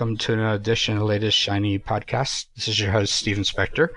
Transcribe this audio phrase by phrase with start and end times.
[0.00, 2.46] welcome to an edition of the L8ist Sh9y podcast.
[2.56, 3.90] This is your host, Steven Spector.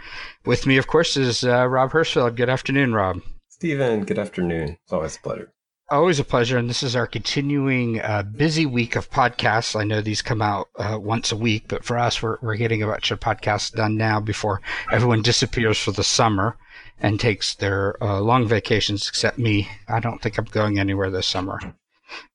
[0.46, 2.36] With me, of course, is uh, Rob Hirschfeld.
[2.36, 3.22] Good afternoon, Rob.
[3.48, 4.78] Steven, good afternoon.
[4.84, 5.54] It's always a pleasure.
[5.90, 6.58] Always a pleasure.
[6.58, 9.80] And this is our continuing uh, busy week of podcasts.
[9.80, 12.84] I know these come out uh, once a week, but for us, we're, we're getting
[12.84, 14.60] a bunch of podcasts done now before
[14.92, 16.58] everyone disappears for the summer
[17.00, 19.70] and takes their uh, long vacations, except me.
[19.88, 21.62] I don't think I'm going anywhere this summer.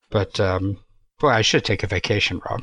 [0.09, 0.79] But um,
[1.21, 2.63] boy, I should take a vacation, Rob.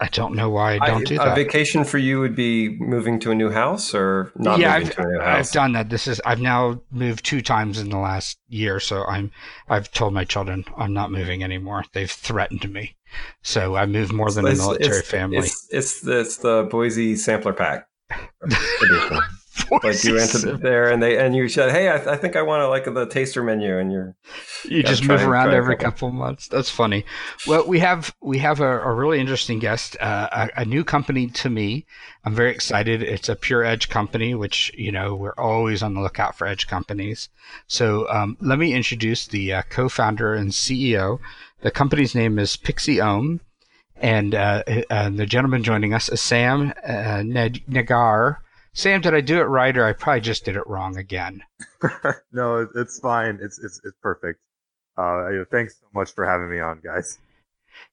[0.00, 1.32] I don't know why I don't I, do that.
[1.32, 4.88] A vacation for you would be moving to a new house or not yeah, moving
[4.88, 5.48] I've, to a new house?
[5.48, 5.88] I've done that.
[5.88, 9.30] This is I've now moved two times in the last year, so I'm
[9.68, 11.84] I've told my children I'm not moving anymore.
[11.92, 12.96] They've threatened me.
[13.42, 15.38] So I moved more than it's, a military it's, family.
[15.38, 17.86] It's, it's, the, it's the Boise sampler pack.
[19.70, 22.42] like you entered there and they and you said, "Hey, I, th- I think I
[22.42, 24.16] want to like the taster menu," and you're
[24.64, 25.90] you just move around every couple.
[25.90, 26.48] couple months.
[26.48, 27.04] That's funny.
[27.46, 31.28] Well, we have we have a, a really interesting guest, uh, a, a, new company
[31.28, 31.86] to me.
[32.24, 33.02] I'm very excited.
[33.02, 36.66] It's a pure edge company, which you know we're always on the lookout for edge
[36.66, 37.28] companies.
[37.66, 41.20] So um, let me introduce the uh, co-founder and CEO.
[41.60, 43.40] The company's name is Pixeom.
[43.96, 48.42] And, uh, and the gentleman joining us is Sam uh, Nagar,
[48.74, 51.42] Sam, did I do it right, or I probably just did it wrong again?
[52.32, 53.38] no, it's fine.
[53.40, 54.40] It's it's it's perfect.
[54.96, 57.18] Uh, thanks so much for having me on, guys.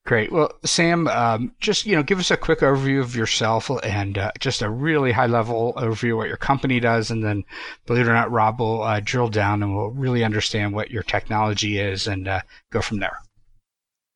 [0.06, 0.32] Great.
[0.32, 4.32] Well, Sam, um, just you know, give us a quick overview of yourself and uh,
[4.40, 7.44] just a really high level overview of what your company does, and then,
[7.86, 11.04] believe it or not, Rob will uh, drill down and we'll really understand what your
[11.04, 13.20] technology is and uh, go from there.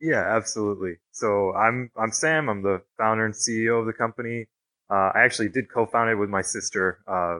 [0.01, 0.97] Yeah, absolutely.
[1.11, 2.49] So I'm I'm Sam.
[2.49, 4.47] I'm the founder and CEO of the company.
[4.89, 7.39] Uh, I actually did co-found it with my sister uh,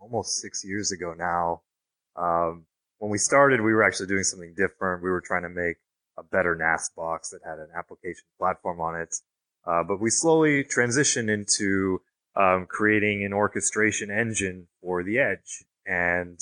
[0.00, 1.62] almost six years ago now.
[2.16, 2.66] Um,
[2.98, 5.02] when we started, we were actually doing something different.
[5.02, 5.76] We were trying to make
[6.18, 9.14] a better NAS box that had an application platform on it.
[9.66, 12.00] Uh, but we slowly transitioned into
[12.36, 16.38] um, creating an orchestration engine for the edge and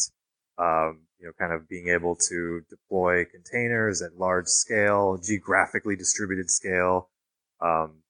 [0.58, 6.50] um, you know kind of being able to deploy containers at large scale, geographically distributed
[6.50, 7.08] scale.
[7.60, 8.02] Um,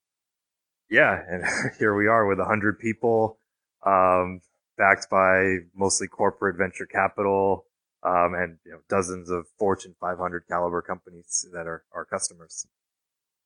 [0.95, 1.45] yeah, and
[1.79, 3.39] here we are with a hundred people,
[3.85, 4.41] um,
[4.79, 7.67] backed by mostly corporate venture capital,
[8.05, 12.67] um, and you know, dozens of Fortune 500 caliber companies that are our customers.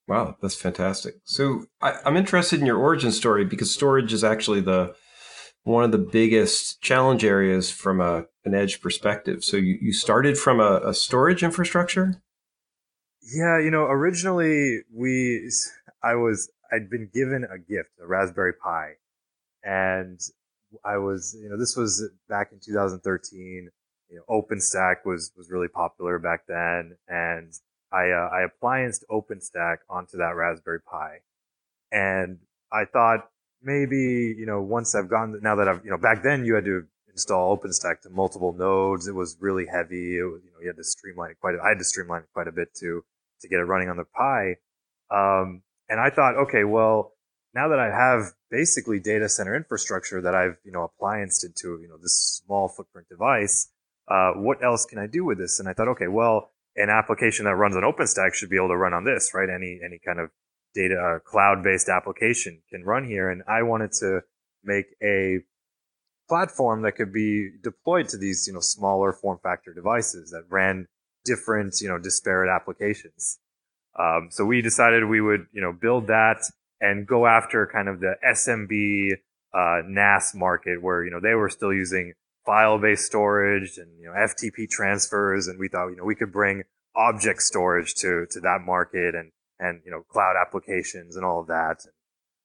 [0.06, 1.16] Wow, that's fantastic.
[1.24, 4.94] So I, am interested in your origin story because storage is actually the
[5.64, 9.44] one of the biggest challenge areas from a, an edge perspective.
[9.44, 12.22] So you, you started from a, a storage infrastructure?
[13.20, 15.50] Yeah, you know, originally we,
[16.02, 18.94] I was I'd been given a gift, a Raspberry Pi,
[19.62, 20.20] and
[20.84, 23.70] I was, you know, this was back in 2013.
[24.10, 27.52] You know, OpenStack was was really popular back then, and
[27.92, 31.18] I uh, I appliced OpenStack onto that Raspberry Pi,
[31.92, 32.38] and
[32.72, 33.30] I thought
[33.62, 36.64] maybe you know once I've gone now that I've you know back then you had
[36.64, 39.08] to install OpenStack to multiple nodes.
[39.08, 40.18] It was really heavy.
[40.18, 41.54] It was, you know you had to streamline it quite.
[41.54, 43.04] A, I had to streamline it quite a bit to
[43.40, 44.56] to get it running on the Pi.
[45.10, 47.12] Um, and I thought, okay, well,
[47.54, 51.88] now that I have basically data center infrastructure that I've, you know, appliced into, you
[51.88, 53.72] know, this small footprint device,
[54.08, 55.58] uh, what else can I do with this?
[55.58, 58.76] And I thought, okay, well, an application that runs on OpenStack should be able to
[58.76, 59.48] run on this, right?
[59.48, 60.30] Any, any kind of
[60.74, 63.30] data, uh, cloud-based application can run here.
[63.30, 64.20] And I wanted to
[64.62, 65.38] make a
[66.28, 70.86] platform that could be deployed to these, you know, smaller form factor devices that ran
[71.24, 73.38] different, you know, disparate applications.
[73.98, 76.38] Um, so we decided we would, you know, build that
[76.80, 79.18] and go after kind of the SMB
[79.52, 82.12] uh, NAS market where you know they were still using
[82.44, 86.62] file-based storage and you know FTP transfers, and we thought you know we could bring
[86.94, 91.48] object storage to to that market and and you know cloud applications and all of
[91.48, 91.84] that.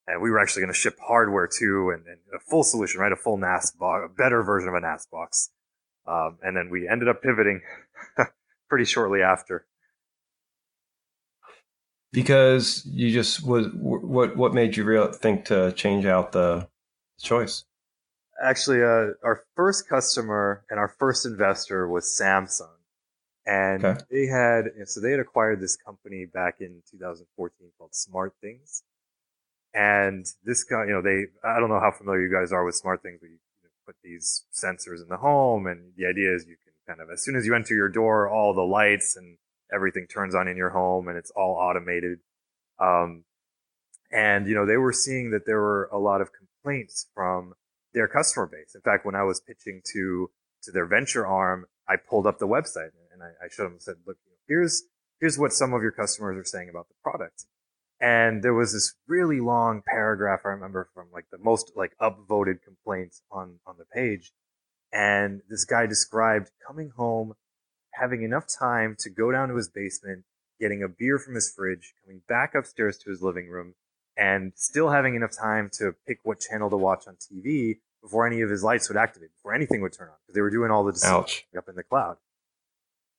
[0.05, 3.11] And we were actually going to ship hardware too, and, and, a full solution, right?
[3.13, 5.49] A full NAS box, a better version of a NAS box.
[6.05, 7.61] Um, and then we ended up pivoting
[8.69, 9.65] pretty shortly after
[12.13, 16.68] because you just was what what made you real think to change out the
[17.19, 17.65] choice?
[18.42, 22.69] Actually uh, our first customer and our first investor was samsung.
[23.45, 24.00] And okay.
[24.10, 28.83] they had so they had acquired this company back in 2014 called SmartThings
[29.74, 32.80] and this guy you know they i don't know how familiar you guys are with
[32.81, 36.56] SmartThings but you, you put these sensors in the home and the idea is you
[36.63, 39.38] can kind of as soon as you enter your door all the lights and
[39.73, 42.19] everything turns on in your home and it's all automated.
[42.79, 43.23] Um,
[44.11, 47.53] and you know they were seeing that there were a lot of complaints from
[47.93, 48.75] their customer base.
[48.75, 50.29] In fact, when I was pitching to
[50.63, 53.81] to their venture arm, I pulled up the website and I, I showed them and
[53.81, 54.17] said, "Look,
[54.47, 54.83] here's
[55.19, 57.45] here's what some of your customers are saying about the product."
[57.99, 62.61] And there was this really long paragraph I remember from like the most like upvoted
[62.63, 64.31] complaints on on the page.
[64.91, 67.33] And this guy described coming home,
[67.94, 70.24] having enough time to go down to his basement,
[70.60, 73.75] getting a beer from his fridge, coming back upstairs to his living room,
[74.18, 78.42] and still having enough time to pick what channel to watch on TV before any
[78.42, 80.84] of his lights would activate, before anything would turn on, because they were doing all
[80.84, 81.45] the Ouch.
[81.57, 82.18] up in the cloud.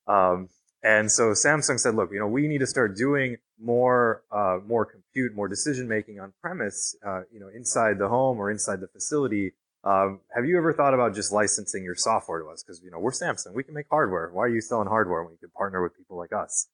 [0.06, 0.50] Um,
[0.82, 4.84] and so Samsung said, look, you know, we need to start doing more, uh, more
[4.84, 8.88] compute, more decision making on premise, uh, you know, inside the home or inside the
[8.88, 9.52] facility.
[9.84, 12.62] Um, have you ever thought about just licensing your software to us?
[12.62, 14.30] Because you know we're Samsung, we can make hardware.
[14.32, 16.68] Why are you selling hardware when you could partner with people like us?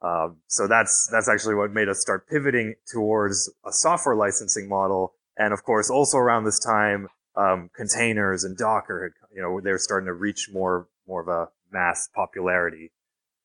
[0.00, 5.12] Um, so that's that's actually what made us start pivoting towards a software licensing model.
[5.36, 9.78] And of course, also around this time, um, containers and Docker, had, you know, they're
[9.78, 12.92] starting to reach more more of a mass popularity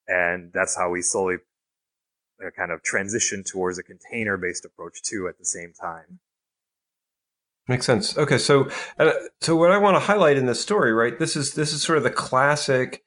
[0.08, 1.38] and that's how we slowly
[2.44, 6.20] uh, kind of transitioned towards a container based approach too at the same time
[7.68, 8.70] makes sense okay so
[9.00, 9.12] uh,
[9.42, 11.98] so what i want to highlight in this story right this is this is sort
[11.98, 13.04] of the classic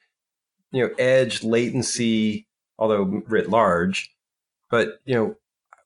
[0.72, 2.46] you know edge latency
[2.78, 4.14] although writ large
[4.70, 5.36] but you know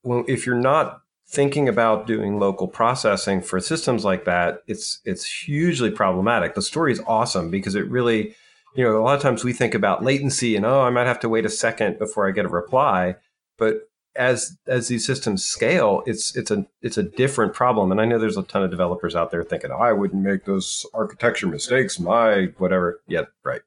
[0.02, 5.24] well, if you're not thinking about doing local processing for systems like that it's it's
[5.24, 8.34] hugely problematic the story is awesome because it really
[8.74, 11.20] you know, a lot of times we think about latency and oh, I might have
[11.20, 13.16] to wait a second before I get a reply.
[13.58, 17.90] But as as these systems scale, it's it's a it's a different problem.
[17.90, 20.44] And I know there's a ton of developers out there thinking, oh, I wouldn't make
[20.44, 21.98] those architecture mistakes.
[21.98, 23.00] My whatever.
[23.06, 23.62] Yeah, right.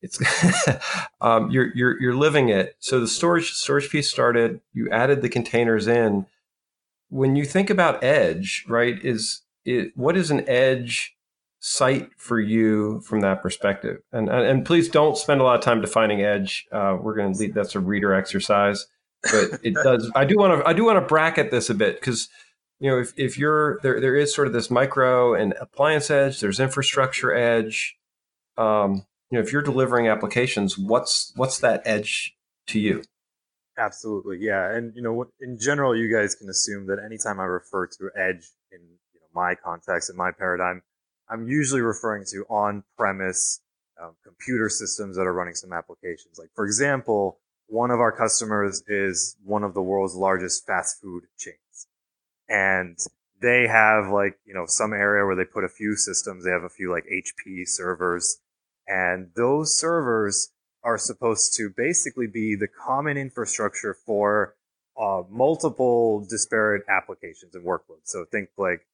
[0.00, 0.20] It's
[1.20, 2.76] um, you're you're you're living it.
[2.78, 4.60] So the storage storage piece started.
[4.72, 6.26] You added the containers in.
[7.08, 8.98] When you think about edge, right?
[9.04, 11.16] Is it what is an edge?
[11.64, 13.98] site for you from that perspective.
[14.10, 16.66] And and please don't spend a lot of time defining edge.
[16.72, 18.88] Uh, we're going to lead that's a reader exercise,
[19.22, 20.10] but it does.
[20.14, 22.28] I do want to I do want to bracket this a bit because
[22.80, 26.40] you know if if you're there there is sort of this micro and appliance edge.
[26.40, 27.96] There's infrastructure edge.
[28.56, 32.36] Um, you know if you're delivering applications, what's what's that edge
[32.68, 33.02] to you?
[33.78, 34.74] Absolutely, yeah.
[34.74, 38.50] And you know, in general, you guys can assume that anytime I refer to edge
[38.70, 38.80] in
[39.14, 40.82] you know, my context and my paradigm,
[41.30, 43.60] I'm usually referring to on-premise
[44.00, 46.38] um, computer systems that are running some applications.
[46.38, 47.38] Like, for example,
[47.72, 51.86] one of our customers is one of the world's largest fast food chains.
[52.46, 52.98] And
[53.40, 56.44] they have like, you know, some area where they put a few systems.
[56.44, 58.36] They have a few like HP servers.
[58.86, 60.52] And those servers
[60.84, 64.54] are supposed to basically be the common infrastructure for
[65.00, 68.04] uh, multiple disparate applications and workloads.
[68.04, 68.86] So think like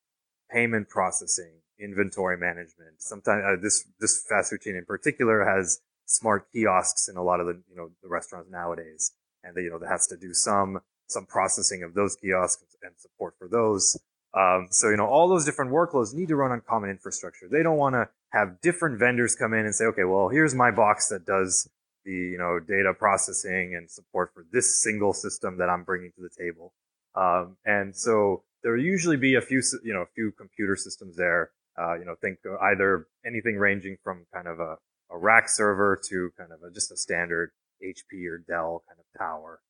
[0.52, 3.02] payment processing, inventory management.
[3.02, 7.38] Sometimes uh, this this fast food chain in particular has smart kiosks in a lot
[7.38, 9.12] of the you know the restaurants nowadays,
[9.44, 12.92] and they, you know that has to do some some processing of those kiosks and
[12.96, 13.96] support for those.
[14.34, 17.46] Um, so you know all those different workloads need to run on common infrastructure.
[17.50, 20.70] They don't want to have different vendors come in and say, okay, well here's my
[20.70, 21.68] box that does
[22.04, 26.22] the you know data processing and support for this single system that I'm bringing to
[26.22, 26.72] the table.
[27.14, 31.16] Um, and so there will usually be a few you know a few computer systems
[31.16, 34.76] there uh, you know, think either anything ranging from kind of a,
[35.10, 37.50] a rack server to kind of a, just a standard
[37.82, 39.60] HP or Dell kind of tower.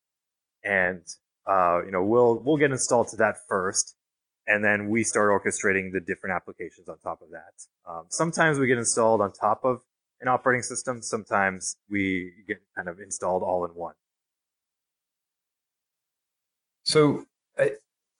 [0.63, 1.01] And,
[1.47, 3.95] uh, you know, we'll, we'll get installed to that first.
[4.47, 7.89] And then we start orchestrating the different applications on top of that.
[7.89, 9.81] Um, sometimes we get installed on top of
[10.21, 11.01] an operating system.
[11.01, 13.93] Sometimes we get kind of installed all in one.
[16.83, 17.25] So
[17.57, 17.73] I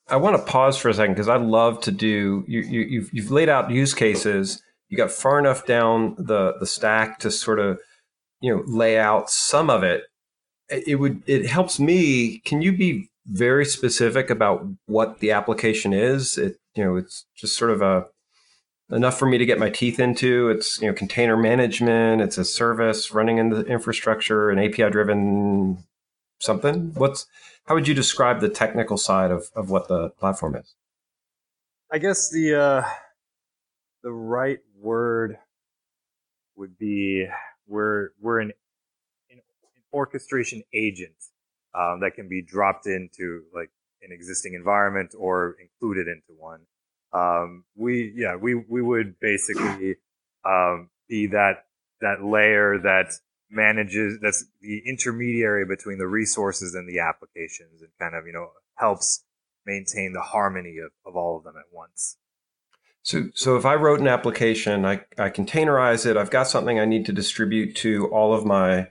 [0.07, 2.43] I want to pause for a second because I love to do.
[2.47, 4.61] You, you, you've you've laid out use cases.
[4.89, 7.79] You got far enough down the the stack to sort of
[8.41, 10.03] you know lay out some of it.
[10.69, 12.39] It would it helps me.
[12.39, 16.37] Can you be very specific about what the application is?
[16.37, 18.07] It you know it's just sort of a
[18.91, 20.49] enough for me to get my teeth into.
[20.49, 22.21] It's you know container management.
[22.21, 25.83] It's a service running in the infrastructure, an API driven
[26.39, 26.93] something.
[26.95, 27.27] What's
[27.65, 30.73] how would you describe the technical side of, of what the platform is?
[31.91, 32.83] I guess the uh,
[34.03, 35.37] the right word
[36.55, 37.27] would be
[37.67, 38.51] we're we're an,
[39.31, 39.39] an
[39.93, 41.15] orchestration agent
[41.77, 43.69] um, that can be dropped into like
[44.01, 46.61] an existing environment or included into one.
[47.13, 49.95] Um, we yeah we we would basically
[50.45, 51.65] um, be that
[52.01, 53.13] that layer that
[53.49, 58.49] manages that's the intermediary between the resources and the applications and kind of you know
[58.75, 59.23] helps
[59.65, 62.17] maintain the harmony of, of all of them at once
[63.03, 66.85] so so if i wrote an application i, I containerize it i've got something i
[66.85, 68.87] need to distribute to all of my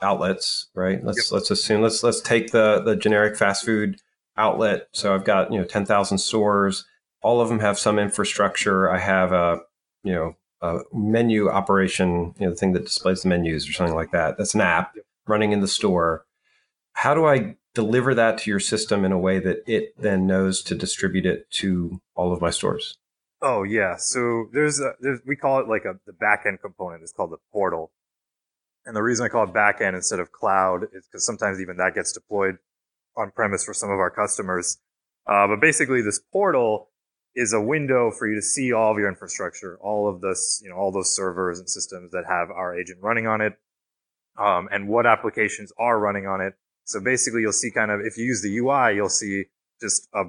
[0.00, 1.36] outlets right let's yep.
[1.36, 4.00] let's assume let's let's take the the generic fast food
[4.36, 4.88] outlet.
[4.92, 6.84] So I've got, you know, 10,000 stores.
[7.22, 8.90] All of them have some infrastructure.
[8.90, 9.60] I have a,
[10.02, 13.94] you know, a menu operation, you know, the thing that displays the menus or something
[13.94, 14.36] like that.
[14.36, 14.94] That's an app
[15.26, 16.24] running in the store.
[16.94, 20.62] How do I deliver that to your system in a way that it then knows
[20.62, 22.96] to distribute it to all of my stores?
[23.42, 27.02] Oh yeah, so there's a there's we call it like a the backend component.
[27.02, 27.92] It's called the portal,
[28.86, 31.94] and the reason I call it backend instead of cloud is because sometimes even that
[31.94, 32.58] gets deployed
[33.16, 34.78] on premise for some of our customers.
[35.26, 36.90] Uh, but basically, this portal
[37.34, 40.70] is a window for you to see all of your infrastructure, all of this, you
[40.70, 43.54] know, all those servers and systems that have our agent running on it,
[44.38, 46.54] um, and what applications are running on it.
[46.84, 49.44] So basically, you'll see kind of if you use the UI, you'll see
[49.80, 50.24] just a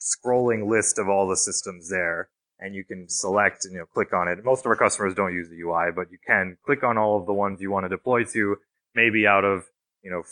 [0.00, 2.28] scrolling list of all the systems there,
[2.58, 4.44] and you can select and you know click on it.
[4.44, 7.26] Most of our customers don't use the UI, but you can click on all of
[7.26, 8.56] the ones you want to deploy to.
[8.94, 9.64] Maybe out of
[10.02, 10.22] you know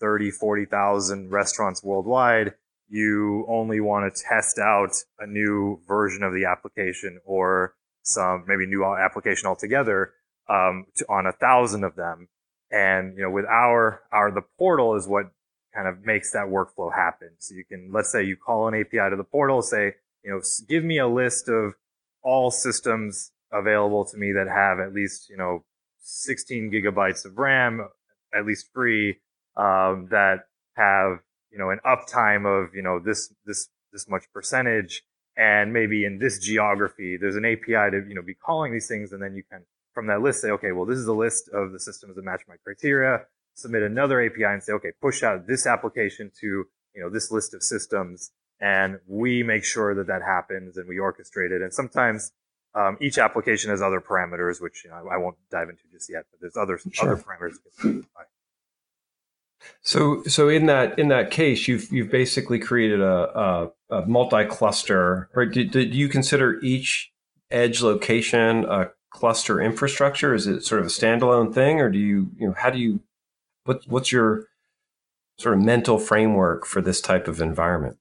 [0.00, 2.54] 30, 40,000 restaurants worldwide,
[2.88, 8.66] you only want to test out a new version of the application or some maybe
[8.66, 10.12] new application altogether
[10.48, 12.28] um, to, on a thousand of them.
[12.70, 15.30] And you know, with our our the portal is what
[15.74, 17.30] kind of makes that workflow happen.
[17.38, 19.94] So you can let's say you call an API to the portal, say
[20.24, 21.74] you know, give me a list of
[22.22, 25.64] all systems available to me that have at least you know
[26.00, 27.88] 16 gigabytes of RAM,
[28.34, 29.18] at least free,
[29.56, 30.46] um, that
[30.76, 31.18] have
[31.50, 35.02] you know an uptime of you know this this this much percentage
[35.36, 39.12] and maybe in this geography there's an api to you know be calling these things
[39.12, 39.62] and then you can
[39.94, 42.42] from that list say okay well this is a list of the systems that match
[42.48, 43.22] my criteria
[43.58, 47.54] submit another api and say okay push out this application to you know this list
[47.54, 52.32] of systems and we make sure that that happens and we orchestrate it and sometimes
[52.74, 56.24] um, each application has other parameters which you know, I won't dive into just yet
[56.30, 57.12] but there's other sure.
[57.12, 58.04] other parameters
[59.80, 63.38] so, so in that in that case, you've you've basically created a,
[63.90, 65.28] a, a multi-cluster.
[65.34, 65.50] Right?
[65.50, 67.12] Do, do you consider each
[67.50, 70.34] edge location a cluster infrastructure?
[70.34, 73.00] Is it sort of a standalone thing, or do you you know how do you
[73.68, 74.48] what what's your
[75.38, 77.98] sort of mental framework for this type of environment?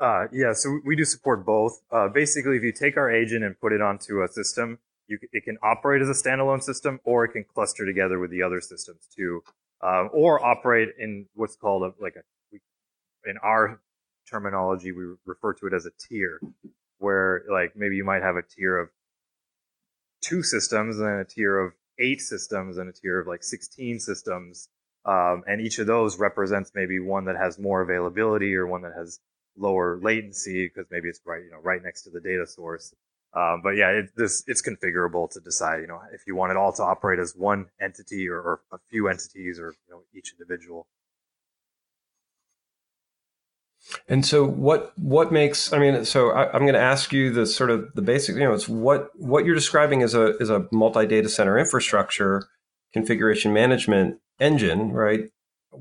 [0.00, 1.82] Uh, yeah, so we do support both.
[1.92, 5.44] Uh, basically, if you take our agent and put it onto a system, you, it
[5.44, 9.06] can operate as a standalone system, or it can cluster together with the other systems
[9.14, 9.42] too
[9.82, 12.58] um, or operate in what's called a, like a,
[13.28, 13.80] in our
[14.28, 16.40] terminology, we refer to it as a tier,
[16.98, 18.88] where like maybe you might have a tier of
[20.22, 24.00] two systems and then a tier of eight systems and a tier of like 16
[24.00, 24.68] systems.
[25.04, 28.92] Um, and each of those represents maybe one that has more availability or one that
[28.96, 29.18] has
[29.56, 32.94] lower latency because maybe it's right, you know, right next to the data source.
[33.32, 36.56] Um, but yeah, it, this it's configurable to decide, you know, if you want it
[36.56, 40.34] all to operate as one entity or, or a few entities or you know each
[40.38, 40.86] individual.
[44.08, 45.72] And so, what what makes?
[45.72, 48.34] I mean, so I, am going to ask you the sort of the basic.
[48.34, 52.48] You know, it's what what you're describing is a is a multi data center infrastructure
[52.92, 55.30] configuration management engine, right?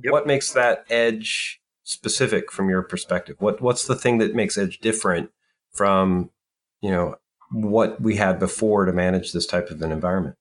[0.03, 0.11] Yep.
[0.11, 3.35] What makes that edge specific from your perspective?
[3.39, 5.31] What what's the thing that makes edge different
[5.71, 6.31] from
[6.81, 7.15] you know
[7.51, 10.35] what we had before to manage this type of an environment.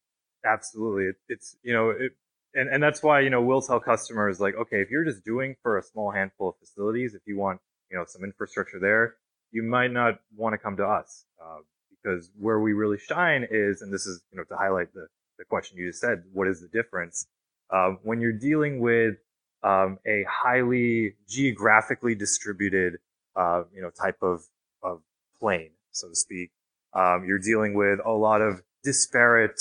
[0.45, 1.05] Absolutely.
[1.05, 2.13] It, it's, you know, it,
[2.55, 5.57] and, and that's why, you know, we'll tell customers like, okay, if you're just doing
[5.63, 7.61] for a small handful of facilities, if you want,
[7.91, 9.15] you know, some infrastructure there,
[9.51, 11.59] you might not want to come to us uh,
[11.91, 15.07] because where we really shine is, and this is, you know, to highlight the,
[15.39, 17.27] the question you just said, what is the difference?
[17.71, 19.17] Um, when you're dealing with
[19.63, 22.99] um, a highly geographically distributed,
[23.37, 24.43] uh, you know, type of,
[24.83, 25.01] of
[25.39, 26.51] plane, so to speak,
[26.95, 29.61] um, you're dealing with a lot of disparate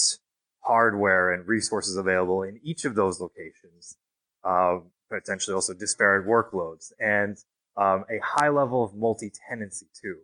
[0.62, 3.98] hardware and resources available in each of those locations,
[4.44, 4.78] uh,
[5.10, 7.38] potentially also disparate workloads and
[7.78, 10.18] um, a high level of multi-tenancy too.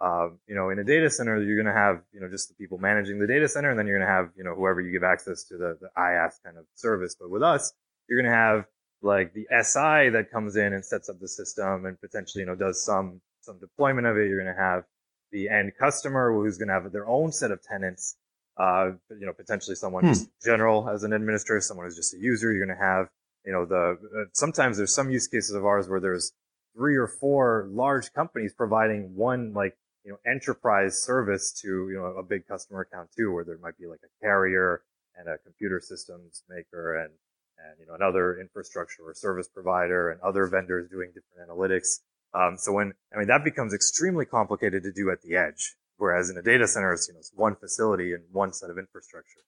[0.00, 2.54] Uh, you know, in a data center, you're going to have, you know, just the
[2.54, 4.90] people managing the data center, and then you're going to have, you know, whoever you
[4.90, 7.14] give access to the, the IaaS kind of service.
[7.18, 7.72] But with us,
[8.08, 8.64] you're going to have
[9.02, 12.54] like the SI that comes in and sets up the system and potentially, you know,
[12.54, 14.28] does some, some deployment of it.
[14.28, 14.84] You're going to have
[15.32, 18.16] the end customer who's going to have their own set of tenants.
[18.56, 20.10] Uh, you know, potentially someone hmm.
[20.10, 22.52] just general as an administrator, someone who's just a user.
[22.52, 23.08] You're going to have,
[23.44, 26.32] you know, the uh, sometimes there's some use cases of ours where there's
[26.74, 32.18] three or four large companies providing one like you know enterprise service to you know
[32.18, 34.82] a big customer account too, where there might be like a carrier
[35.16, 37.10] and a computer systems maker and
[37.58, 42.00] and you know another infrastructure or service provider and other vendors doing different analytics.
[42.32, 45.74] Um, so when, I mean, that becomes extremely complicated to do at the edge.
[45.96, 48.78] Whereas in a data center, it's, you know, it's one facility and one set of
[48.78, 49.40] infrastructure.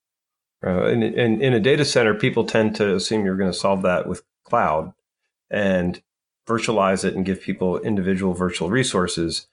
[0.64, 1.02] Uh, in,
[1.40, 4.92] in a data center, people tend to assume you're going to solve that with cloud.
[5.50, 6.02] And
[6.47, 9.49] virtualize it and give people individual virtual resources,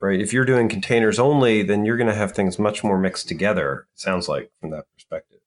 [0.00, 0.20] right?
[0.20, 3.86] If you're doing containers only, then you're going to have things much more mixed together.
[3.94, 5.38] Sounds like from that perspective.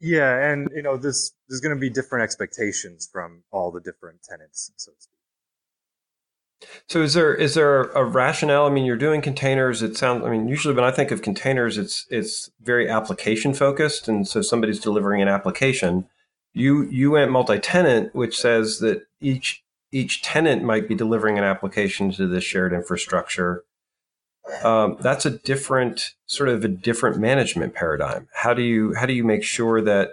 [0.00, 4.22] Yeah, and you know, this there's going to be different expectations from all the different
[4.22, 5.18] tenants, so to speak.
[6.88, 8.66] So is there is there a rationale?
[8.66, 9.82] I mean, you're doing containers.
[9.82, 10.24] It sounds.
[10.24, 14.42] I mean, usually when I think of containers, it's it's very application focused, and so
[14.42, 16.06] somebody's delivering an application.
[16.52, 22.12] You you went multi-tenant, which says that each each tenant might be delivering an application
[22.12, 23.64] to this shared infrastructure.
[24.62, 28.28] Um, that's a different sort of a different management paradigm.
[28.32, 30.10] How do you how do you make sure that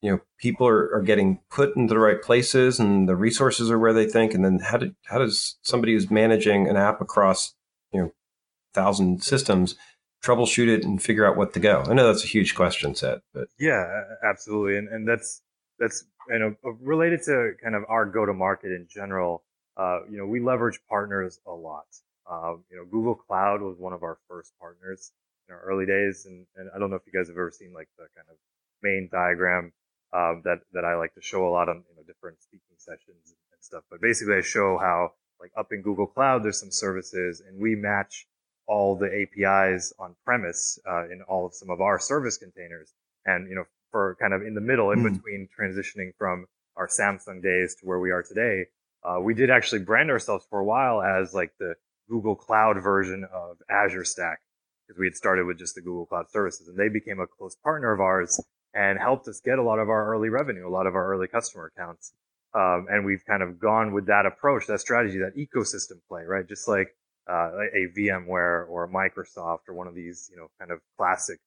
[0.00, 3.78] you know people are, are getting put into the right places and the resources are
[3.78, 4.34] where they think?
[4.34, 7.54] And then how do, how does somebody who's managing an app across
[7.92, 8.12] you know
[8.74, 9.76] thousand systems
[10.22, 11.84] troubleshoot it and figure out what to go?
[11.86, 13.48] I know that's a huge question set but.
[13.58, 14.78] Yeah absolutely.
[14.78, 15.42] And, and that's
[15.78, 19.42] that's you know related to kind of our go to market in general
[19.76, 21.86] uh, you know we leverage partners a lot
[22.30, 25.12] uh, you know google cloud was one of our first partners
[25.48, 27.72] in our early days and, and i don't know if you guys have ever seen
[27.72, 28.36] like the kind of
[28.82, 29.72] main diagram
[30.12, 33.34] um, that that I like to show a lot on you know different speaking sessions
[33.52, 33.82] and stuff.
[33.90, 37.74] But basically, I show how like up in Google Cloud, there's some services, and we
[37.74, 38.26] match
[38.66, 42.92] all the APIs on premise uh, in all of some of our service containers,
[43.24, 45.14] and you know for kind of in the middle, in mm.
[45.14, 48.66] between transitioning from our Samsung days to where we are today,
[49.04, 51.74] uh, we did actually brand ourselves for a while as like the
[52.12, 54.38] Google Cloud version of Azure Stack
[54.86, 57.56] because we had started with just the Google Cloud services, and they became a close
[57.64, 58.38] partner of ours
[58.74, 61.26] and helped us get a lot of our early revenue, a lot of our early
[61.26, 62.12] customer accounts.
[62.54, 66.46] Um, and we've kind of gone with that approach, that strategy, that ecosystem play, right?
[66.46, 66.88] Just like
[67.30, 71.38] uh, a VMware or a Microsoft or one of these, you know, kind of classic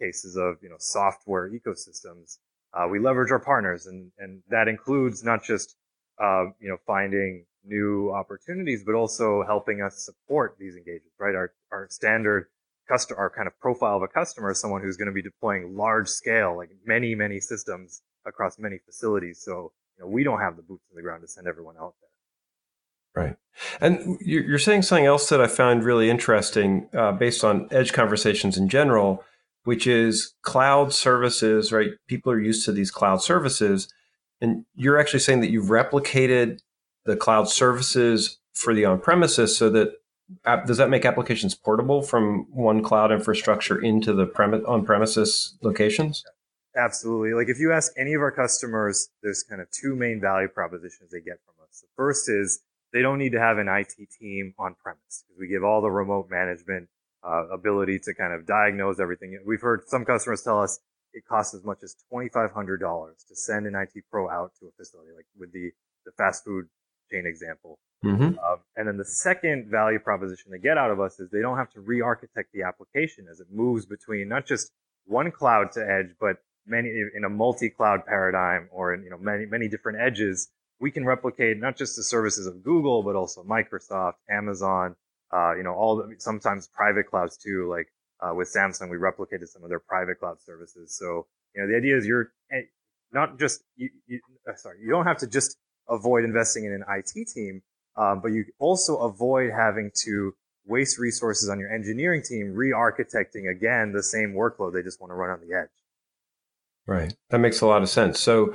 [0.00, 2.38] cases of you know software ecosystems.
[2.74, 5.76] Uh, we leverage our partners, and and that includes not just
[6.22, 11.34] uh, you know finding new opportunities, but also helping us support these engagements, right?
[11.34, 12.46] Our our standard
[12.90, 15.76] customer, our kind of profile of a customer is someone who's going to be deploying
[15.76, 19.40] large scale, like many, many systems across many facilities.
[19.40, 21.94] So, you know, we don't have the boots on the ground to send everyone out
[22.00, 23.24] there.
[23.24, 23.36] Right.
[23.80, 28.56] And you're saying something else that I found really interesting uh, based on edge conversations
[28.56, 29.24] in general,
[29.64, 31.90] which is cloud services, right?
[32.06, 33.88] People are used to these cloud services.
[34.40, 36.60] And you're actually saying that you've replicated
[37.04, 39.92] the cloud services for the on premises so that
[40.66, 44.26] does that make applications portable from one cloud infrastructure into the
[44.66, 46.22] on premises locations?
[46.76, 47.34] Absolutely.
[47.34, 51.10] Like if you ask any of our customers, there's kind of two main value propositions
[51.10, 51.80] they get from us.
[51.80, 52.60] The first is
[52.92, 55.90] they don't need to have an IT team on premise because we give all the
[55.90, 56.88] remote management
[57.26, 59.38] uh, ability to kind of diagnose everything.
[59.44, 60.78] We've heard some customers tell us
[61.12, 65.10] it costs as much as $2,500 to send an IT pro out to a facility,
[65.14, 65.72] like with the,
[66.04, 66.66] the fast food
[67.10, 67.78] chain example.
[68.04, 68.38] Mm-hmm.
[68.38, 71.58] Um, and then the second value proposition they get out of us is they don't
[71.58, 74.72] have to re-architect the application as it moves between not just
[75.04, 79.46] one cloud to edge, but many in a multi-cloud paradigm or in you know many
[79.46, 80.48] many different edges.
[80.80, 84.96] We can replicate not just the services of Google, but also Microsoft, Amazon,
[85.30, 87.68] uh, you know, all the, sometimes private clouds too.
[87.68, 87.88] Like
[88.20, 90.96] uh, with Samsung, we replicated some of their private cloud services.
[90.96, 92.62] So you know, the idea is you're eh,
[93.12, 95.56] not just you, you, uh, sorry, you don't have to just
[95.90, 97.62] avoid investing in an IT team
[97.96, 100.34] um, but you also avoid having to
[100.66, 105.14] waste resources on your engineering team re-architecting again the same workload they just want to
[105.14, 105.68] run on the edge.
[106.86, 107.14] Right.
[107.30, 108.18] That makes a lot of sense.
[108.18, 108.54] So,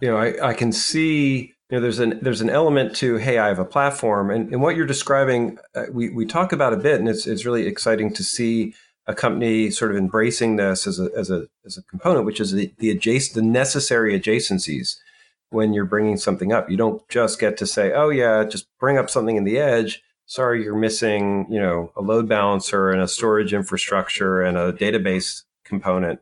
[0.00, 3.38] you know, I, I can see you know there's an there's an element to hey
[3.38, 6.76] I have a platform and, and what you're describing uh, we we talk about a
[6.76, 8.74] bit and it's it's really exciting to see
[9.06, 12.52] a company sort of embracing this as a as a as a component which is
[12.52, 14.98] the the adjacent the necessary adjacencies
[15.50, 16.70] when you're bringing something up.
[16.70, 20.02] You don't just get to say, "Oh yeah, just bring up something in the edge."
[20.26, 25.42] Sorry, you're missing, you know, a load balancer and a storage infrastructure and a database
[25.64, 26.20] component.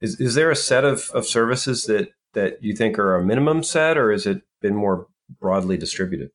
[0.00, 3.62] Is is there a set of, of services that that you think are a minimum
[3.62, 5.06] set, or has it been more
[5.40, 6.30] broadly distributed?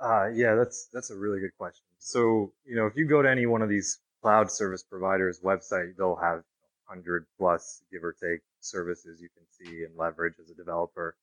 [0.00, 1.84] Uh, yeah, that's that's a really good question.
[1.98, 5.96] So, you know, if you go to any one of these cloud service providers' website,
[5.96, 6.42] they'll have
[6.84, 11.16] hundred plus, give or take, services you can see and leverage as a developer.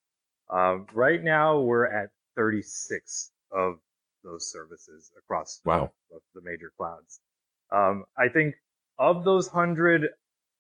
[0.54, 3.80] Um, right now, we're at 36 of
[4.24, 5.92] those services across wow.
[6.12, 7.20] the major clouds.
[7.72, 8.56] Um, I think
[9.00, 10.10] of those hundred,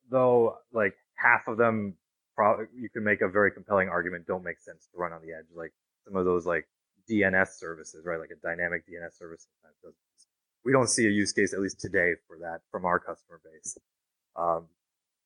[0.09, 1.95] though, like half of them,
[2.35, 5.31] probably you can make a very compelling argument don't make sense to run on the
[5.31, 5.45] edge.
[5.55, 5.71] Like
[6.05, 6.67] some of those like
[7.09, 8.19] DNS services, right?
[8.19, 9.47] Like a dynamic DNS service.
[10.65, 13.77] We don't see a use case, at least today, for that from our customer base.
[14.35, 14.65] Um,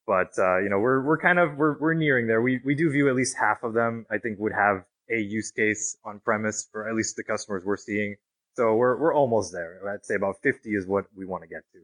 [0.07, 2.41] but uh, you know, we're we're kind of we're we're nearing there.
[2.41, 4.05] We we do view at least half of them.
[4.09, 7.77] I think would have a use case on premise for at least the customers we're
[7.77, 8.15] seeing.
[8.55, 9.81] So we're we're almost there.
[9.87, 11.79] I'd say about 50 is what we want to get to.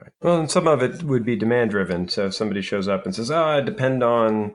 [0.00, 0.12] Right.
[0.22, 2.08] Well, and some of it would be demand driven.
[2.08, 4.54] So if somebody shows up and says, "Oh, I depend on,"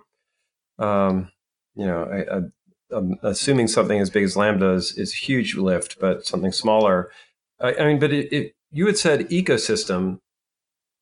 [0.79, 1.31] um,
[1.75, 5.55] you know, a, a, a, assuming something as big as Lambda is, is a huge
[5.55, 7.11] lift, but something smaller.
[7.59, 10.19] I, I mean, but it, it, you had said ecosystem.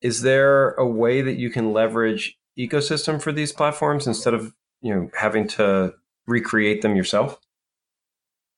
[0.04, 4.94] Is there a way that you can leverage ecosystem for these platforms instead of you
[4.94, 5.94] know having to
[6.26, 7.40] recreate them yourself?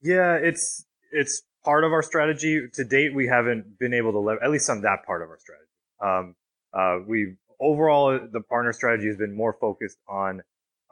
[0.02, 2.66] Yeah, it's it's part of our strategy.
[2.74, 5.38] To date, we haven't been able to leverage at least on that part of our
[5.38, 5.70] strategy.
[6.00, 6.34] Um,
[6.74, 10.42] uh, we overall the partner strategy has been more focused on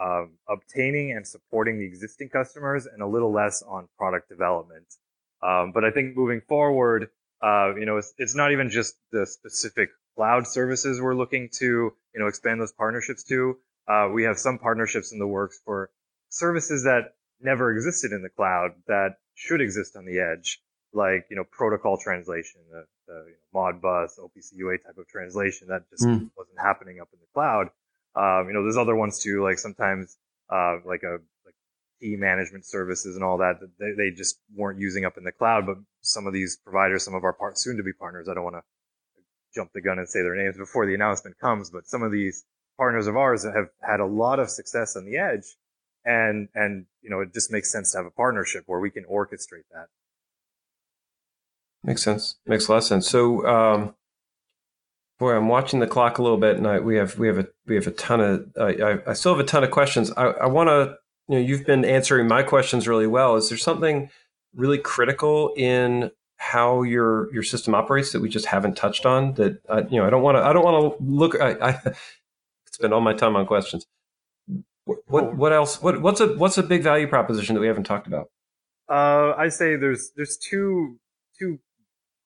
[0.00, 4.86] um, obtaining and supporting the existing customers and a little less on product development.
[5.42, 7.08] Um, but I think moving forward,
[7.42, 11.66] uh, you know, it's, it's not even just the specific cloud services we're looking to,
[12.14, 13.56] you know, expand those partnerships to.
[13.88, 15.90] Uh, we have some partnerships in the works for
[16.28, 20.60] services that never existed in the cloud that should exist on the edge,
[20.92, 25.68] like, you know, protocol translation, the, the you know, Modbus, OPC UA type of translation
[25.68, 26.30] that just mm.
[26.36, 27.68] wasn't happening up in the cloud.
[28.16, 30.16] Um, you know, there's other ones too, like sometimes,
[30.50, 31.54] uh, like a, like
[32.00, 35.32] key management services and all that, that they, they just weren't using up in the
[35.32, 35.66] cloud.
[35.66, 38.44] But some of these providers, some of our part, soon to be partners, I don't
[38.44, 38.62] want to
[39.54, 42.44] jump the gun and say their names before the announcement comes, but some of these
[42.76, 45.56] partners of ours have had a lot of success on the edge.
[46.04, 49.04] And, and, you know, it just makes sense to have a partnership where we can
[49.04, 49.86] orchestrate that.
[51.82, 52.36] Makes sense.
[52.46, 53.08] Makes a lot of sense.
[53.08, 53.94] So, um,
[55.18, 57.48] boy, I'm watching the clock a little bit, and I, we have we have a
[57.66, 60.10] we have a ton of uh, I, I still have a ton of questions.
[60.16, 60.96] I, I want to
[61.28, 63.36] you know you've been answering my questions really well.
[63.36, 64.10] Is there something
[64.54, 66.10] really critical in
[66.50, 69.34] how your your system operates that we just haven't touched on?
[69.34, 71.40] That uh, you know I don't want to I don't want to look.
[71.40, 71.94] I, I
[72.70, 73.86] spend all my time on questions.
[74.84, 75.80] What what, else?
[75.80, 78.28] What what's a what's a big value proposition that we haven't talked about?
[78.90, 80.98] Uh, I say there's there's two
[81.38, 81.58] two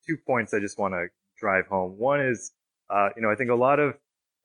[0.05, 1.07] two points I just want to
[1.39, 1.97] drive home.
[1.97, 2.51] One is,
[2.91, 3.95] uh, you know, I think a lot of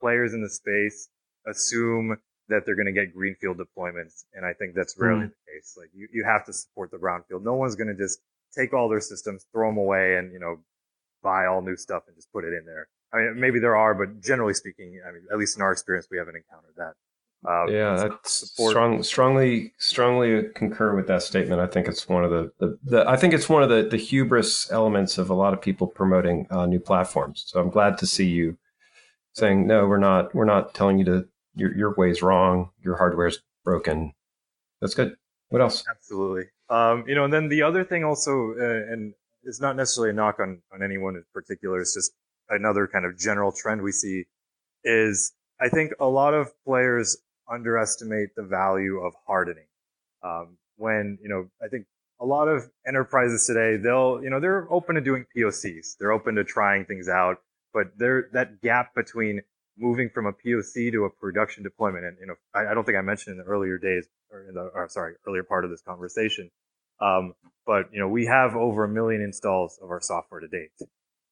[0.00, 1.08] players in the space
[1.48, 2.16] assume
[2.48, 4.24] that they're going to get greenfield deployments.
[4.34, 5.30] And I think that's rarely mm.
[5.30, 5.76] the case.
[5.76, 7.42] Like you, you have to support the brownfield.
[7.42, 8.20] No one's going to just
[8.54, 10.58] take all their systems, throw them away and, you know,
[11.22, 12.88] buy all new stuff and just put it in there.
[13.12, 16.08] I mean, maybe there are, but generally speaking, I mean, at least in our experience,
[16.10, 16.94] we haven't encountered that.
[17.46, 21.60] Uh, yeah, that's strong, strongly, strongly concur with that statement.
[21.60, 23.98] I think it's one of the, the, the, I think it's one of the, the
[23.98, 27.44] hubris elements of a lot of people promoting uh, new platforms.
[27.46, 28.56] So I'm glad to see you
[29.34, 32.70] saying, no, we're not, we're not telling you to, your, your way's wrong.
[32.82, 34.14] Your hardware's broken.
[34.80, 35.14] That's good.
[35.50, 35.84] What else?
[35.88, 36.44] Absolutely.
[36.70, 40.14] Um, you know, and then the other thing also, uh, and it's not necessarily a
[40.14, 41.80] knock on, on anyone in particular.
[41.80, 42.12] It's just
[42.48, 44.24] another kind of general trend we see
[44.84, 47.16] is I think a lot of players
[47.50, 49.66] underestimate the value of hardening.
[50.22, 51.86] Um, when, you know, I think
[52.20, 55.96] a lot of enterprises today, they'll, you know, they're open to doing POCs.
[55.98, 57.38] They're open to trying things out,
[57.72, 59.42] but there, that gap between
[59.76, 62.04] moving from a POC to a production deployment.
[62.04, 64.54] And, you know, I, I don't think I mentioned in the earlier days or in
[64.54, 66.50] the, or sorry, earlier part of this conversation.
[67.00, 67.34] Um,
[67.66, 70.70] but, you know, we have over a million installs of our software to date.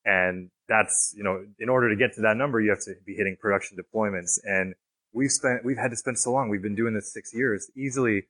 [0.05, 3.14] And that's, you know, in order to get to that number, you have to be
[3.14, 4.38] hitting production deployments.
[4.42, 4.74] And
[5.12, 6.48] we've spent we've had to spend so long.
[6.48, 7.70] We've been doing this six years.
[7.76, 8.24] Easily,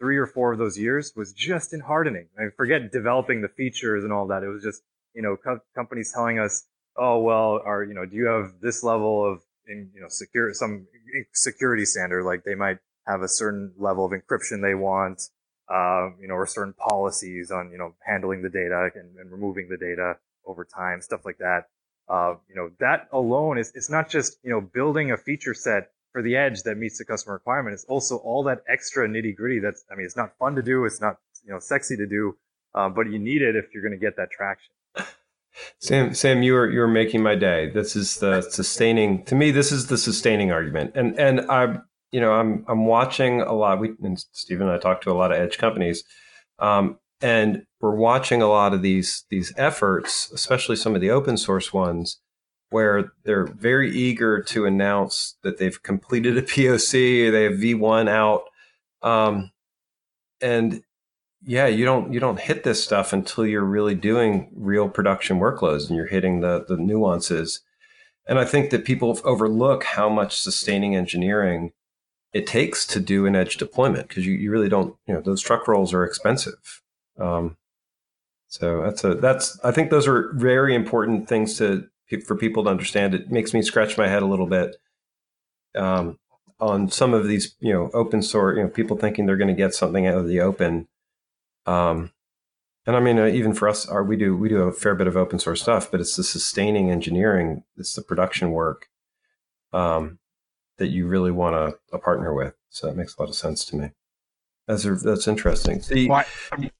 [0.00, 2.28] three or four of those years was just in hardening.
[2.38, 4.42] I mean, forget developing the features and all that.
[4.42, 4.82] It was just
[5.14, 6.64] you know co- companies telling us,
[6.96, 10.52] oh well, are you know do you have this level of in you know secure
[10.54, 10.86] some
[11.32, 15.28] security standard like they might have a certain level of encryption they want.
[15.66, 19.66] Uh, you know, or certain policies on, you know, handling the data and, and removing
[19.70, 21.68] the data over time, stuff like that.
[22.06, 25.90] Uh, you know, that alone is, it's not just, you know, building a feature set
[26.12, 27.72] for the edge that meets the customer requirement.
[27.72, 29.58] It's also all that extra nitty gritty.
[29.58, 30.84] That's, I mean, it's not fun to do.
[30.84, 32.36] It's not, you know, sexy to do,
[32.74, 34.74] um, but you need it if you're going to get that traction.
[35.78, 37.70] Sam, Sam, you are you're making my day.
[37.70, 39.24] This is the sustaining.
[39.24, 40.92] To me, this is the sustaining argument.
[40.94, 41.78] And and I,
[42.12, 43.80] you know, I'm I'm watching a lot.
[43.80, 46.04] We and Stephen and I talk to a lot of edge companies,
[46.58, 51.36] um, and we're watching a lot of these these efforts, especially some of the open
[51.36, 52.18] source ones,
[52.70, 58.44] where they're very eager to announce that they've completed a POC, they have V1 out.
[59.02, 59.52] Um,
[60.40, 60.82] and
[61.46, 65.88] yeah, you don't you don't hit this stuff until you're really doing real production workloads
[65.88, 67.60] and you're hitting the the nuances.
[68.26, 71.72] And I think that people overlook how much sustaining engineering
[72.32, 75.42] it takes to do an edge deployment because you, you really don't, you know, those
[75.42, 76.82] truck rolls are expensive.
[77.18, 77.58] Um,
[78.48, 81.86] so that's a that's I think those are very important things to
[82.26, 83.14] for people to understand.
[83.14, 84.76] It makes me scratch my head a little bit.
[85.74, 86.18] Um,
[86.60, 89.54] on some of these, you know, open source, you know, people thinking they're going to
[89.54, 90.86] get something out of the open.
[91.66, 92.12] Um,
[92.86, 95.06] and I mean, uh, even for us, our, we do we do a fair bit
[95.06, 98.88] of open source stuff, but it's the sustaining engineering, it's the production work
[99.72, 100.18] um,
[100.78, 102.54] that you really want to a partner with.
[102.68, 103.90] So that makes a lot of sense to me.
[104.66, 105.80] That's that's interesting.
[105.80, 106.24] See, well,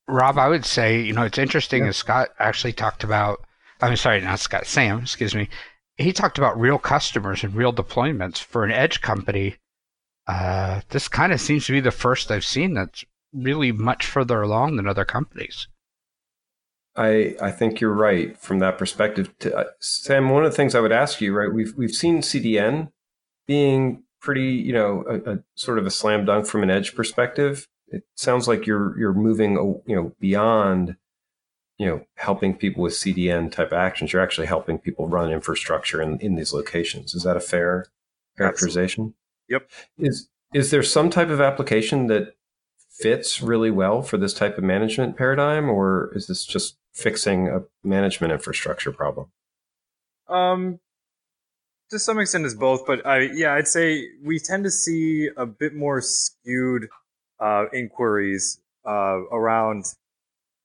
[0.07, 1.91] Rob, I would say you know it's interesting yeah.
[1.91, 3.45] as Scott actually talked about.
[3.81, 4.67] I'm sorry, not Scott.
[4.67, 5.49] Sam, excuse me.
[5.97, 9.57] He talked about real customers and real deployments for an edge company.
[10.27, 14.41] Uh, this kind of seems to be the first I've seen that's really much further
[14.41, 15.69] along than other companies.
[16.97, 19.37] I I think you're right from that perspective.
[19.41, 21.53] To, uh, Sam, one of the things I would ask you, right?
[21.53, 22.93] We've we've seen CDN
[23.47, 27.69] being pretty, you know, a, a, sort of a slam dunk from an edge perspective.
[27.89, 30.97] It sounds like you're you're moving, you know, beyond,
[31.79, 34.13] you know, helping people with CDN type actions.
[34.13, 37.15] You're actually helping people run infrastructure in in these locations.
[37.15, 37.87] Is that a fair
[38.39, 39.15] characterization?
[39.49, 39.67] Absolutely.
[39.99, 40.09] Yep.
[40.09, 42.37] Is is there some type of application that
[42.95, 47.63] fits really well for this type of management paradigm, or is this just fixing a
[47.83, 49.27] management infrastructure problem?
[50.29, 50.79] Um,
[51.91, 55.45] to some extent, it's both, but I yeah, I'd say we tend to see a
[55.45, 56.89] bit more skewed
[57.41, 59.85] uh, inquiries uh, around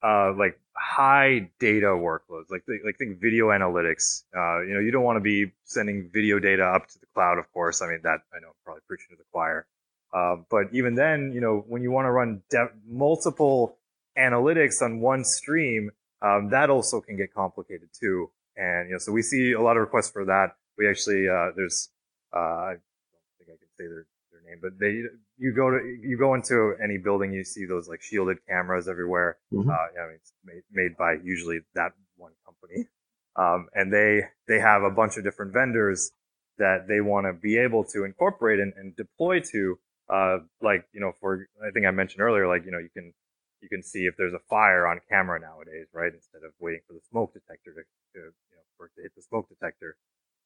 [0.03, 4.23] uh, like high data workloads, like like think video analytics.
[4.35, 7.37] Uh, you know, you don't want to be sending video data up to the cloud,
[7.37, 7.81] of course.
[7.81, 9.65] I mean, that I know I'm probably preaching to the choir.
[10.11, 13.77] Uh, but even then, you know, when you want to run de- multiple
[14.17, 15.91] analytics on one stream,
[16.21, 18.29] um, that also can get complicated too.
[18.57, 20.55] And, you know, so we see a lot of requests for that.
[20.77, 21.89] We actually, uh, there's,
[22.35, 25.03] uh, I don't think I can say their, their name, but they,
[25.37, 29.37] you go to, you go into any building, you see those like shielded cameras everywhere.
[29.53, 29.69] Mm-hmm.
[29.69, 32.87] Uh, I mean, it's made, made by usually that one company.
[33.35, 36.11] Um, and they, they have a bunch of different vendors
[36.57, 39.77] that they want to be able to incorporate and, and deploy to.
[40.09, 43.13] Uh, like, you know, for, I think I mentioned earlier, like, you know, you can,
[43.61, 46.11] you can see if there's a fire on camera nowadays, right?
[46.13, 49.11] Instead of waiting for the smoke detector to, to you know, for it to hit
[49.15, 49.97] the smoke detector.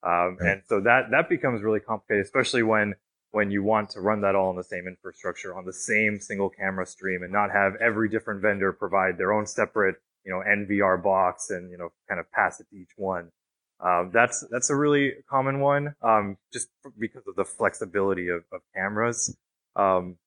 [0.04, 0.52] Um, right.
[0.52, 2.96] and so that, that becomes really complicated, especially when,
[3.32, 6.50] when you want to run that all on the same infrastructure on the same single
[6.50, 9.96] camera stream and not have every different vendor provide their own separate,
[10.26, 13.32] you know, NVR box and, you know, kind of pass it to each one.
[13.80, 15.96] Um, that's, that's a really common one.
[16.02, 16.68] Um, just
[17.00, 19.36] because of the flexibility of, of cameras.
[19.76, 20.18] Um,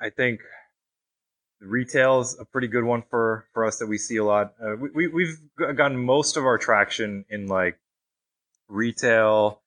[0.00, 0.40] I think
[1.60, 4.54] retail is a pretty good one for for us that we see a lot.
[4.62, 7.78] Uh, we we've gotten most of our traction in like
[8.68, 9.60] retail,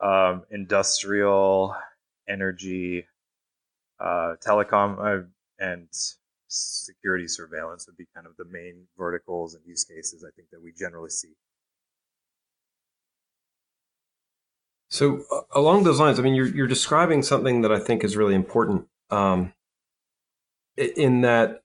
[0.00, 1.74] um, industrial,
[2.28, 3.06] energy,
[3.98, 5.26] uh, telecom, uh,
[5.58, 5.88] and
[6.48, 10.62] security surveillance would be kind of the main verticals and use cases I think that
[10.62, 11.34] we generally see.
[14.92, 18.14] So uh, along those lines, I mean, you're you're describing something that I think is
[18.14, 18.86] really important.
[19.08, 19.54] Um,
[20.76, 21.62] in that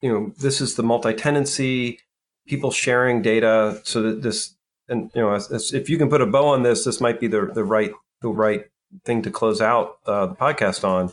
[0.00, 1.98] you know this is the multi-tenancy
[2.46, 4.54] people sharing data so that this
[4.88, 7.20] and you know as, as if you can put a bow on this this might
[7.20, 8.66] be the the right the right
[9.04, 11.12] thing to close out uh, the podcast on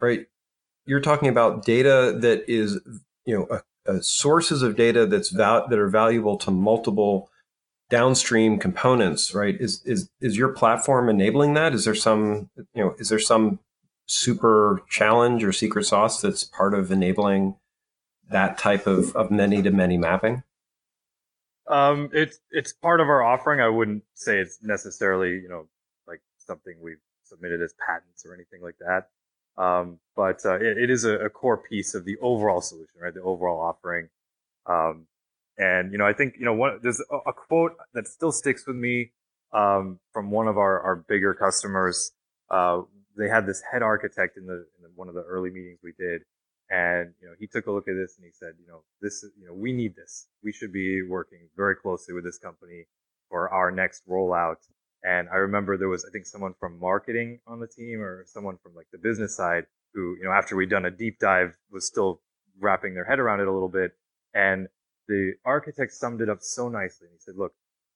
[0.00, 0.26] right
[0.86, 2.80] you're talking about data that is
[3.24, 7.30] you know a, a sources of data that's val- that are valuable to multiple
[7.92, 12.94] downstream components right is is is your platform enabling that is there some you know
[12.98, 13.58] is there some
[14.06, 17.54] super challenge or secret sauce that's part of enabling
[18.30, 20.42] that type of, of many to many mapping?
[21.68, 23.60] Um, it's it's part of our offering.
[23.60, 25.68] I wouldn't say it's necessarily you know
[26.06, 29.08] like something we've submitted as patents or anything like that.
[29.62, 33.12] Um, but uh, it, it is a, a, core piece of the overall solution, right?
[33.12, 34.08] The overall offering.
[34.64, 35.06] Um,
[35.62, 38.66] and you know, I think you know one, there's a, a quote that still sticks
[38.66, 39.12] with me
[39.52, 42.12] um, from one of our our bigger customers.
[42.50, 42.82] Uh,
[43.16, 45.92] they had this head architect in the, in the, one of the early meetings we
[45.98, 46.22] did,
[46.70, 49.24] and you know he took a look at this and he said, you know, this
[49.38, 50.26] you know we need this.
[50.42, 52.86] We should be working very closely with this company
[53.30, 54.56] for our next rollout.
[55.04, 58.58] And I remember there was I think someone from marketing on the team or someone
[58.62, 61.86] from like the business side who you know after we'd done a deep dive was
[61.86, 62.20] still
[62.58, 63.92] wrapping their head around it a little bit.
[64.34, 64.68] And
[65.08, 67.08] the architect summed it up so nicely.
[67.12, 67.52] He said, look,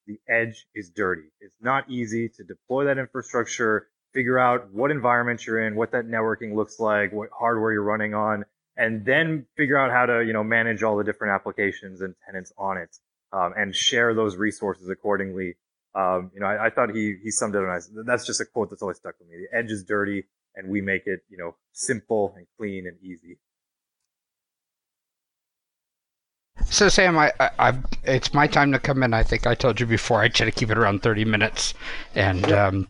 [0.07, 1.29] the edge is dirty.
[1.41, 6.07] It's not easy to deploy that infrastructure figure out what environment you're in, what that
[6.07, 10.33] networking looks like, what hardware you're running on, and then figure out how to, you
[10.33, 12.97] know, manage all the different applications and tenants on it,
[13.33, 15.57] um, and share those resources accordingly.
[15.95, 17.91] Um, you know, I, I, thought he, he summed it up nice.
[18.07, 19.47] That's just a quote that's always stuck with me.
[19.51, 23.39] The edge is dirty and we make it, you know, simple and clean and easy.
[26.65, 29.15] So Sam, I, I, it's my time to come in.
[29.15, 31.75] I think I told you before I try to keep it around thirty minutes,
[32.15, 32.89] and um,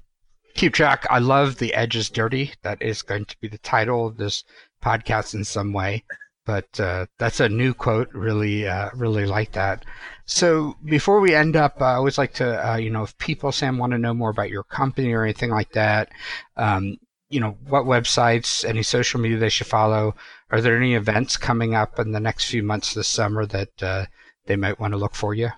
[0.55, 1.07] keep track.
[1.11, 2.53] I love the edge is dirty.
[2.63, 4.45] That is going to be the title of this
[4.83, 6.05] podcast in some way.
[6.47, 8.09] But uh, that's a new quote.
[8.15, 9.85] Really, uh, really like that.
[10.27, 13.53] So before we end up, uh, I always like to, uh, you know, if people,
[13.53, 16.09] Sam, want to know more about your company or anything like that,
[16.57, 16.97] um,
[17.29, 20.15] you know, what websites, any social media they should follow.
[20.51, 24.07] Are there any events coming up in the next few months this summer that uh,
[24.47, 25.51] they might want to look for you?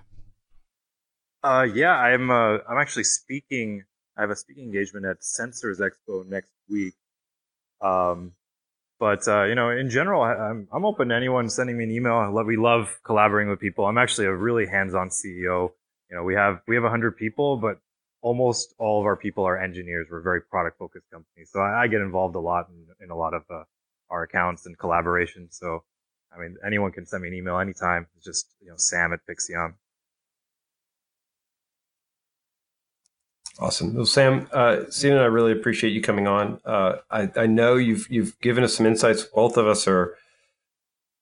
[1.43, 2.29] Uh, yeah, I'm.
[2.29, 3.83] Uh, I'm actually speaking.
[4.17, 6.95] I have a speaking engagement at Sensors Expo next week.
[7.81, 8.33] Um,
[8.99, 11.91] but uh, you know, in general, I, am I'm open to anyone sending me an
[11.91, 12.29] email.
[12.33, 13.85] Love, we love collaborating with people.
[13.85, 15.71] I'm actually a really hands-on CEO.
[16.09, 17.79] You know, we have we have hundred people, but
[18.21, 20.07] almost all of our people are engineers.
[20.09, 23.15] We're a very product-focused company, so I, I get involved a lot in, in a
[23.15, 23.63] lot of uh,
[24.09, 25.47] our accounts and collaboration.
[25.51, 25.83] So,
[26.35, 28.07] I mean, anyone can send me an email anytime.
[28.15, 29.73] It's just you know, Sam at Pixeom.
[33.59, 33.93] Awesome.
[33.93, 36.61] Well, Sam, uh, Stephen and I really appreciate you coming on.
[36.63, 39.23] Uh, I, I know you've you've given us some insights.
[39.23, 40.15] Both of us are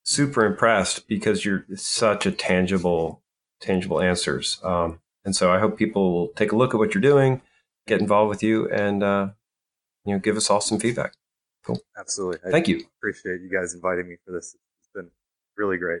[0.04, 3.22] super impressed because you're such a tangible
[3.60, 4.60] tangible answers.
[4.62, 7.42] Um, and so I hope people will take a look at what you're doing,
[7.86, 9.28] get involved with you, and uh,
[10.06, 11.12] you know give us all some feedback.
[11.62, 11.78] Cool.
[11.98, 12.50] Absolutely.
[12.50, 12.86] Thank you.
[12.98, 14.56] Appreciate you guys inviting me for this.
[14.80, 15.10] It's been
[15.54, 16.00] really great.